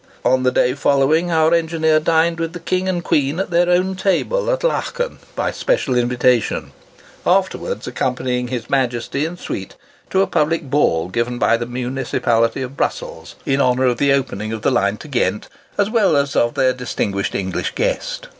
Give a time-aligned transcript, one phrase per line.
[0.25, 3.95] On the day following, our engineer dined with the King and Queen at their own
[3.95, 6.71] table at Laaken, by special invitation;
[7.23, 9.75] afterwards accompanying his Majesty and suite
[10.09, 14.51] to a public ball given by the municipality of Brussels, in honour of the opening
[14.51, 18.27] of the line to Ghent, as well as of their distinguished English guest.